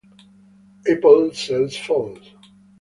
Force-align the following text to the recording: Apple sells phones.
Apple 0.87 1.31
sells 1.31 1.75
phones. 1.77 2.33